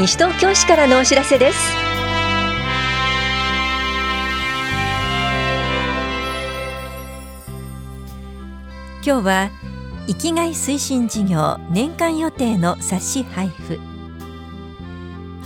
[0.00, 1.58] 西東京市からのお知らせです。
[9.04, 9.50] 今日は
[10.06, 13.78] 生きがい推進事業年間予定の冊子配布。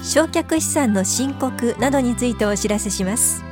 [0.04, 3.44] 焼却資産の申告などについてお知らせします。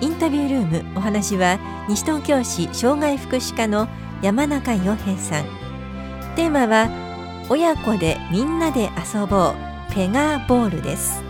[0.00, 3.86] インタビュールームお話は西東京市障害福祉課の
[4.22, 5.44] 山中洋平さん。
[6.34, 6.88] テーマは
[7.48, 9.67] 親子でみんなで遊ぼう。
[9.94, 11.22] ペガーボールです。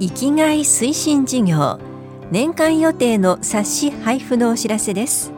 [0.00, 1.80] 生きがい推進事業
[2.30, 5.32] 年間予定の冊子配布のお知らせです。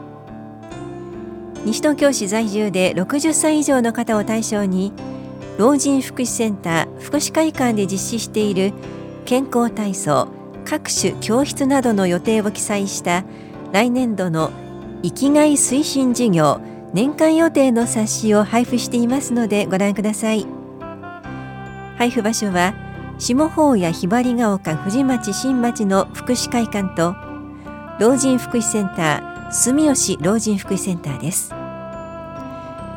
[1.65, 4.93] 西東京市在住で60歳以上の方を対象に
[5.57, 8.73] 老人福祉センター福祉会館で実施している
[9.25, 10.27] 健康体操
[10.65, 13.23] 各種教室などの予定を記載した
[13.71, 14.51] 来年度の
[15.03, 16.61] 生きがい推進事業
[16.93, 20.45] 年間予定の冊子を配布していますのでご覧ください。
[21.97, 22.73] 配布場所は
[23.19, 27.15] 下法やひばりが丘藤町新町の福祉会館と
[27.99, 31.60] 老人福祉センター住吉老人福祉センターです。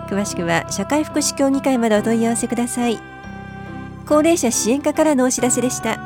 [0.05, 2.99] 詳しくは社会福祉協議会までお問い合わせください。
[4.07, 5.99] 高齢者支援課からのお知らせでした。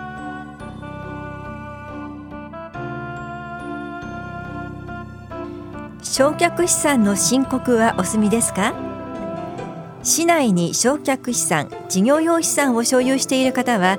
[6.02, 8.74] 焼却資産の申告はお済みですか？
[10.02, 13.98] 市内に焼却資産事業用資産を所有している方は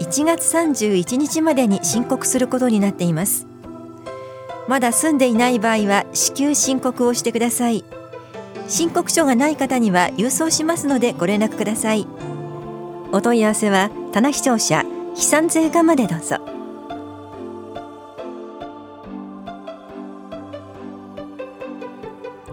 [0.00, 3.46] 1月31日までに申告することになっています。
[4.68, 7.84] まだ住んでいない場合は至急申告をしてください。
[8.68, 12.06] 申告書がない方には郵送しますのでご連絡ください。
[13.12, 14.84] お問い合わせは棚視聴者
[15.14, 16.36] 飛散税課までどうぞ。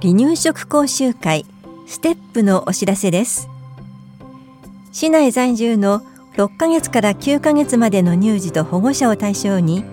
[0.02, 1.46] 離乳食講習会
[1.88, 3.50] ステップのお知らせです。
[4.94, 6.02] 市内在住の
[6.38, 9.84] 6ヶ月から9ヶ月までの乳児と保護者を対象に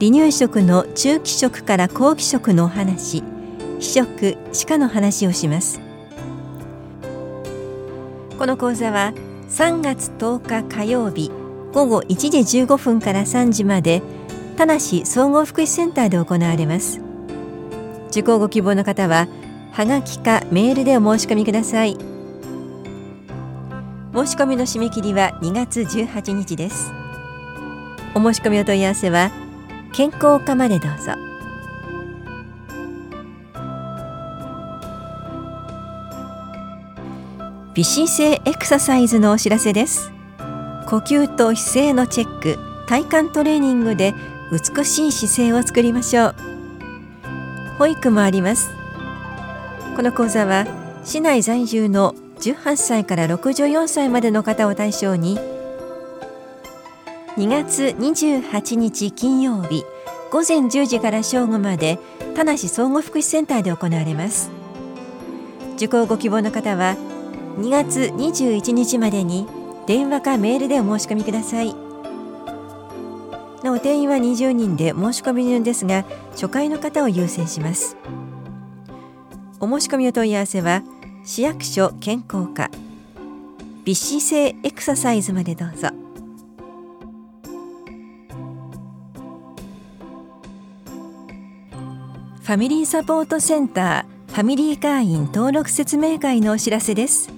[0.00, 3.22] 離乳食の中期食から後期食のお話。
[3.78, 5.80] 非食歯科の話をします。
[8.38, 9.12] この講座は
[9.48, 11.30] 3月10日火曜日
[11.72, 14.02] 午後1時15分から3時まで
[14.56, 17.00] 田梨総合福祉センターで行われます。
[18.10, 19.28] 受講ご希望の方は
[19.72, 21.96] はがきかメールでお申し込みください。
[24.14, 26.90] 申し込みの締め切りは2月18日です。
[28.14, 29.30] お申し込みお問い合わせは
[29.92, 31.27] 健康課までどうぞ。
[37.74, 40.10] 微姿勢エクササイズのお知らせです。
[40.86, 44.14] 呼吸と姿勢のチェック体幹トレーニングで
[44.50, 46.34] 美しい姿勢を作りましょう。
[47.78, 48.70] 保育もあります。
[49.96, 50.66] この講座は
[51.04, 55.38] 市内在住の18歳から64歳までの方を対象に
[57.36, 59.84] 2月28日金曜日
[60.30, 61.98] 午前10時から正午まで
[62.34, 64.50] 田梨総合福祉センターで行われます。
[65.76, 66.96] 受講ご希望の方は
[67.58, 69.44] 2月21日までに
[69.88, 71.74] 電話かメールでお申し込みください。
[73.64, 77.96] なお定員は20人で申し込み順ですが初回の方を優先します。
[79.58, 80.84] お申し込みお問い合わせは
[81.24, 82.70] 市役所健康課
[83.84, 85.88] 微姿勢エクササイズまでどうぞ。
[92.40, 97.37] ファミリーサポートセンターファミリー会員登録説明会のお知らせです。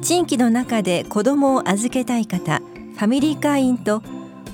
[0.00, 4.02] 地域の中で子どもを預けたい方ファミリー会員と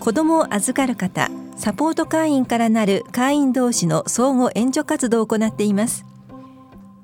[0.00, 6.04] 子どもを預かる方サポート会員からなる会員同士の相互援助活動を行っています。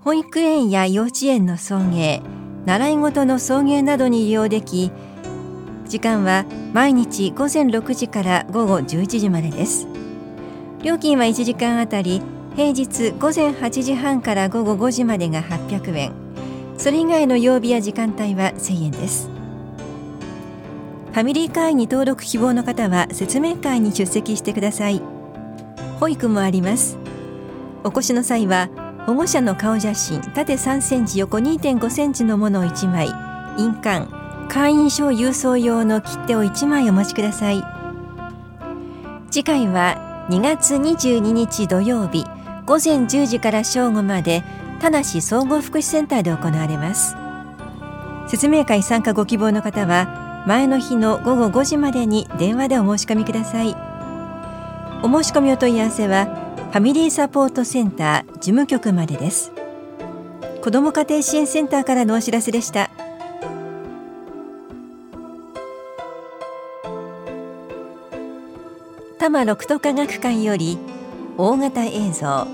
[0.00, 2.22] 保育園や幼稚園の送迎
[2.64, 4.90] 習い事の送迎などに利用でき
[5.86, 9.86] 時間は毎日午前6時から午後11時までです。
[10.82, 12.22] 料金は1時間あたり
[12.56, 16.29] 平日午前8時半から午後5時までが800円。
[16.80, 19.28] それ以外の曜日や時間帯は1000円です。
[19.28, 25.02] ファミリー会員に登録希望の方は説明会に出席してください。
[25.98, 26.96] 保育もあります。
[27.84, 28.70] お越しの際は
[29.04, 33.08] 保護者の顔写真縦3センチ横2.5センチのものを1枚
[33.58, 34.06] 印鑑
[34.48, 37.62] 会員証郵送用の切手を1枚お持ちください。
[39.30, 42.24] 次回は2月22日土曜日
[42.64, 44.42] 午前10時から正午まで
[44.80, 47.14] 田梨総合福祉センターで行われます。
[48.28, 53.76] 説明会参加ご希望の方は前の日の午後5時までに電話でお申し込みください。
[55.02, 56.26] お申し込みお問い合わせは
[56.70, 59.52] ファミリーサポートセンター事務局までです。
[60.62, 62.90] 子ども家庭支援センターからのお知らせでした。
[69.18, 70.78] 多摩六都科学館より
[71.36, 72.46] 大型映像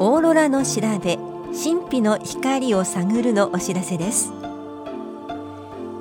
[0.00, 1.18] オーロラの調べ。
[1.52, 4.32] 神秘の光を探るのお知らせです。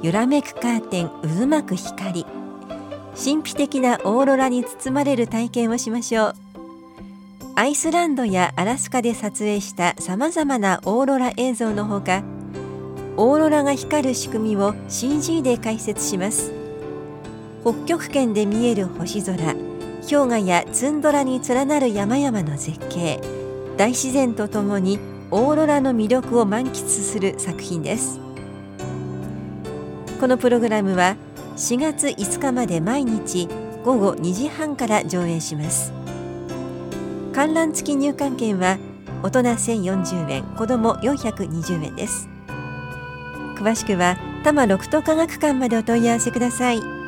[0.04, 2.26] 揺らめくカーテン渦巻く光。
[3.16, 6.36] 神秘的なオーロラに包まれる体験をしましょう。
[7.56, 12.24] アイスランドやアラスカで撮影したさまざまなオーロラ映像のほか
[13.18, 16.54] オーロラが光る仕組みを CG で解説します。
[17.64, 23.20] 北極圏で見える星空氷河やツンドラに連なる山々の絶景
[23.78, 25.00] 大自然とともに
[25.32, 28.20] オーロラの魅力を満喫する作品です。
[30.20, 31.16] このプログラムは
[31.56, 33.48] 4月5日まで毎日
[33.84, 35.94] 午後2時半から上映します。
[37.34, 38.80] 観覧付き入館券は
[39.22, 42.28] 大人1040円子ども420円です。
[43.56, 46.99] 詳しくは多摩六都科学館までお問い合わせください。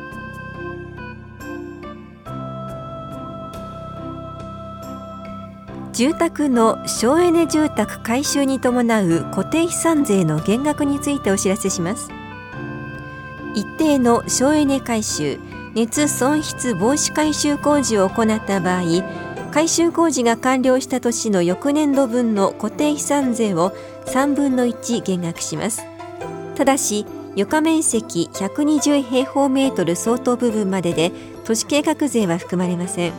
[5.92, 12.08] 住宅の省エネ住宅改修に伴う固定資産税の減額についてお知らせします。
[13.54, 15.38] 一定の省エネ改修
[15.74, 18.82] 熱損失防止改修工事を行った場合
[19.50, 23.72] 改修工事が完了した年の翌年度分の固定資産税を
[24.06, 25.84] 3分の1減額します。
[26.54, 27.04] ただし
[27.36, 31.12] 床面積120平方メートル相当部分までで
[31.44, 33.12] 都市計画税は含まれません。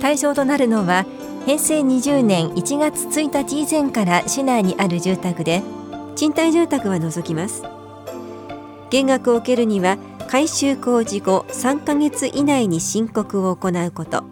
[0.00, 1.04] 対象となるのは
[1.44, 5.62] 平成20年1月1日以前から市内にある住宅で
[6.14, 7.64] 賃貸住宅は除きます。
[8.90, 9.98] 減額を受けるには
[10.28, 14.22] 改修工事後3ヶ月以内に申告を行うこと。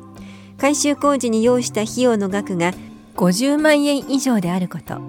[0.57, 2.73] 改修工事に要した費用の額が
[3.17, 5.01] 50万円以上であること。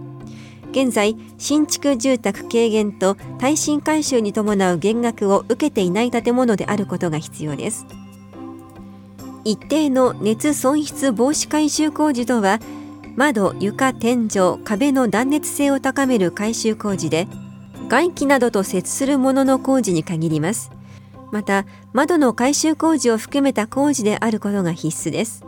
[0.72, 7.86] 現在新築住宅軽減と耐震改修に伴う減額を受けていない建物であることが必要です。
[9.44, 12.60] 一定の熱損失防止改修工事とは
[13.16, 17.28] 窓床天井壁の断熱性を高める改修工事で
[17.88, 20.72] 外気などと接するものの工事に限ります。
[21.32, 25.44] また窓の改修工事を含めた工事であることが必須です。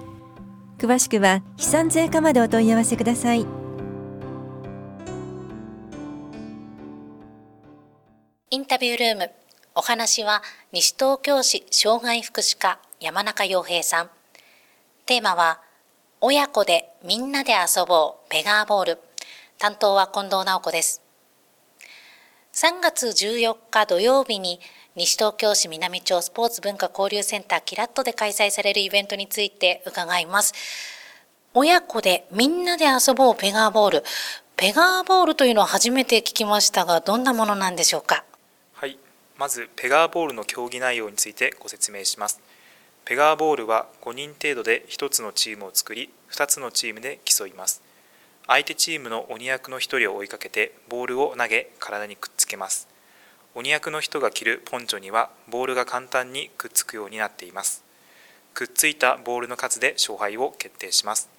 [0.78, 3.46] 詳しくは飛散税課までお問い合わせください。
[8.50, 9.32] インタビュールーム。
[9.76, 12.80] お話は西東京市障害福祉課。
[13.04, 14.10] 山中洋平さん
[15.06, 15.60] テーマは
[16.22, 19.00] 親子でみんなで遊ぼうペガーボール
[19.60, 21.02] 担当は近藤直子です
[22.54, 24.62] 3月14日土曜日に
[24.96, 30.54] 西東京市南町スポーツ文化交流センターキラットで開催されるイベントについて伺います。
[31.54, 34.04] 親子でみんなで遊ぼうペガーボール。
[34.56, 38.24] ペガーボールというのは初めて聞きましたが、どんなものなんでしょうか？
[38.74, 39.00] はい、
[39.36, 42.40] まずペガーボールの競技内容についてご説明します。
[43.06, 47.82] ペガーボールは5人程度で1つのチームを作り、2つのチームで競います。
[48.48, 52.88] 相手チームの鬼役の1人を追いかけてボールを投げ体にくっつけます。
[53.56, 57.84] 鬼役の人が着るポンチョにはボールが簡単にくっつくようになっています。
[58.54, 61.30] くっついたボールの数で勝敗を決定します。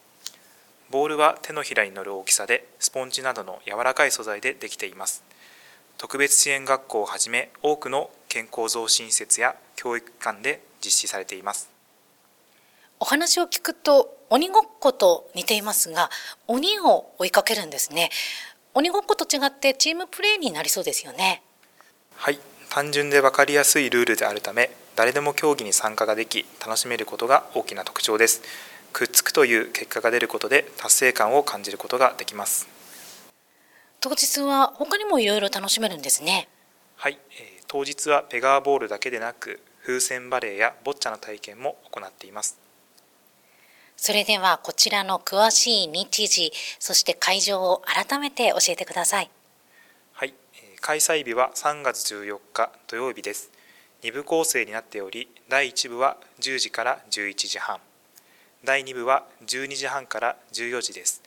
[0.91, 5.25] ボールは手のひらに乗る大きさでスポンジなどの柔らかい素材でできています。
[5.99, 11.71] 特別支援学校をはじめ多くの健康増進施設や教育機関で実施されています。
[13.01, 16.11] お話を聞くと鬼ごっこと似ていますが
[16.47, 18.11] 鬼を追いかけるんですね。
[18.75, 21.43] 鬼ごっこと違ってチームプレーになりそうですよね。
[22.17, 22.39] はい。
[22.71, 28.43] 単純で分かりやすいルールであるため誰でも競技に参加ができ楽しめることが大きな特徴です。
[28.95, 32.69] くっつくという結果が出ることで達成感を感じることができます
[34.05, 36.47] 当日は他にもいろいろ楽しめるんですね
[36.97, 42.59] はい、えー、当日はペガーボールだけでなく風船バレーやボッチャの体験も行っています
[43.97, 49.31] それではこちらの詳しい日時、そして会場を改めて教えてください。
[50.13, 50.35] はい、
[50.81, 53.51] 開催日は3月14日土曜日です。
[54.03, 57.79] 2部構成になっており、第1部は10時から11時半、
[58.65, 61.24] 第2部は12時半から14時です。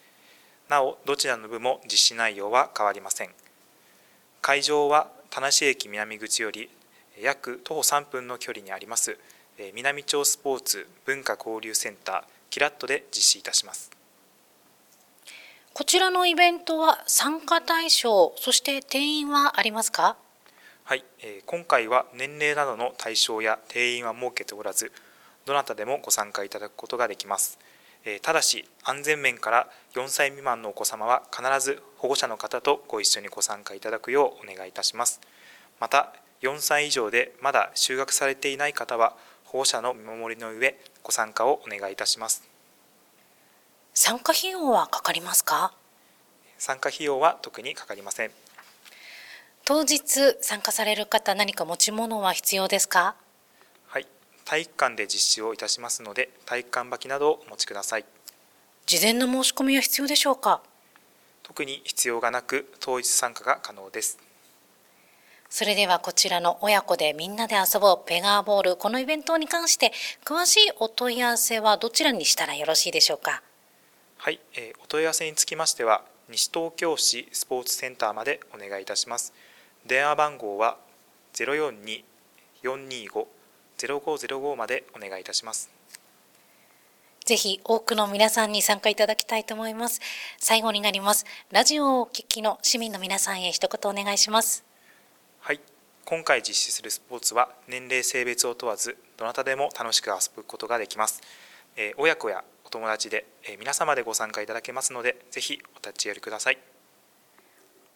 [0.70, 3.30] なお、どちらの部も実施内容は変わりません。
[4.42, 6.70] 会場は田無駅南口より
[7.20, 9.18] 約徒歩3分の距離にあります
[9.74, 13.92] 南町スポーツ文化交流センターキラットで実施いたします
[15.74, 20.16] こちらのイベントは参加対象、そして定員はありますか？
[20.86, 24.92] はい、えー、今回は年齢などの対象や定員は設けておらず、
[25.46, 27.60] どなたでもご参加いただくことができます。
[28.06, 35.20] えー、ただし、安全面から4歳未満のお子様は必ず保護者の方とご一緒にご参加いただくようお願いいたします。
[35.80, 42.44] また、4歳以上でまだ就学されていない方は、保護者の見守りの上、ご参加をお願いいたします。
[43.94, 45.74] 参加費用はかかりますか？
[46.60, 48.32] 参加費用は特にかかりません
[49.66, 53.00] 当日参加される方何か持ち物は必要ですか？
[53.00, 53.27] はい
[54.50, 58.06] 体育館で実施をいたしますので体育館履きなどをお持ちください。
[58.86, 60.62] 事前の申し込みは必要でしょうか？
[61.44, 64.18] 特に必要がなく当日参加が可能です。
[65.50, 69.92] それではこちらの親子でみんなで遊ぼうペガーボールこのイベントに関して
[70.24, 73.44] 詳しいお問い合わせはどちらにしたらよろしいでしょうか？
[74.18, 79.34] はい、えー、お問い合わせにつきましては西東京市スポーツセンターまでお願いいたします。
[79.86, 80.78] 電話番号は
[83.78, 85.70] 042-425-0505までお願いいたします。
[87.26, 90.00] ぜひ多くの皆さんに参加いただきたいと思います。
[90.38, 91.26] 最後になります。
[91.52, 94.64] ラジオをお聞きの市民の皆さんへ一言お願いします。
[95.42, 95.60] はい。
[96.06, 101.22] 今回実施するスポーツは年齢性別を問わずどなたでも楽しく遊ぶことができます、
[101.76, 106.58] えー、親子やお友達で、え皆様でご参加いただけますのでぜひお立ち寄りください。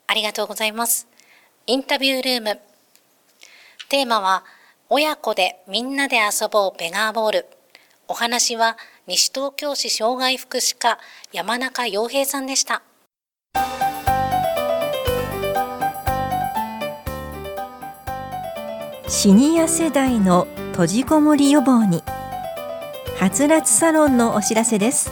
[0.07, 1.07] ありがとうございます。
[1.67, 2.59] インタビュールーム。
[3.88, 4.43] テーマは
[4.93, 7.45] 親子でみんなで遊ぼうペガーボール。
[8.10, 8.75] お話は
[9.07, 11.00] 西東京市障害福祉課
[11.31, 12.83] 山中洋平さんでした。
[19.07, 22.03] シニア世代の閉じこもり予防に。
[23.17, 25.10] はつらつサロンのお知らせです。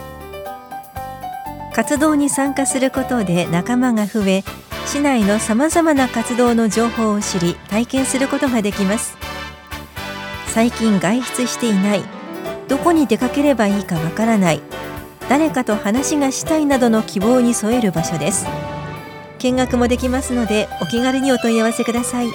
[1.72, 4.44] 活動に参加することで仲間が増え
[4.84, 9.29] 市内のさまざまな活動の情報を知り体験することができます。
[10.52, 12.02] 最近外出していない。
[12.68, 14.60] どこに出かければいいかわからない。
[15.28, 18.46] 誰かと話がしたいなどの希望に添える場所です。
[19.38, 22.28] 見学もできますのでお気軽にお問い合わせください。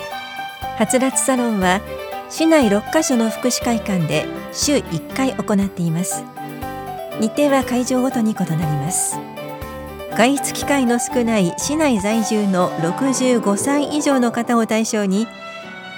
[0.77, 1.81] はつらつサロンは
[2.29, 6.23] 市内6カ所の福祉会館で週1回行っています。
[7.19, 9.17] 日程は会場ごとに異なります。
[10.17, 15.27] 外出機会の少ない市内在住の65歳以上の方を対象に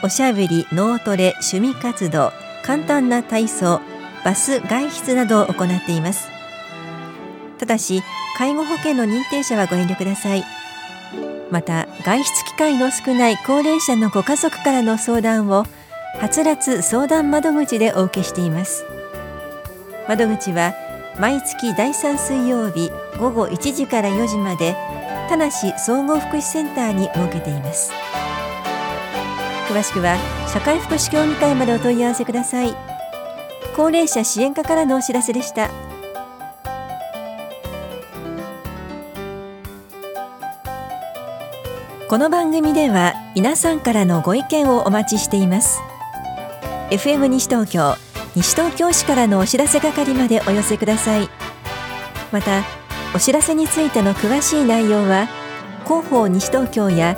[0.03, 2.31] おしゃべり、脳トレ、趣味活動、
[2.63, 3.81] 簡単な体操、
[4.23, 6.29] バス外出などを行っています。
[7.57, 8.03] ただし
[8.37, 10.43] 介護保険の認定者はご遠慮ください。
[11.49, 15.65] また外出機会の少ない高齢者のご家族からの相談を
[16.19, 18.85] はつらつ相談窓口でお受けしています。
[20.07, 20.73] 窓口は
[21.19, 24.75] 毎月第3水曜日午後1時から4時まで
[25.29, 27.91] 田無総合福祉センターに設けています。
[29.67, 32.75] 詳しくは社会福祉協議会までお問い合わせください。
[33.75, 35.69] 高齢者支援課からのお知らせでした。
[42.07, 45.81] この番組では皆さんからのご意見をお待ちしています。
[46.89, 47.95] FM 西東京
[48.33, 51.29] 西東京市からのお知らせ係までお寄せください。
[52.31, 52.63] また
[53.13, 55.27] お知らせについての詳しい内容は
[55.83, 57.17] 広報西東京や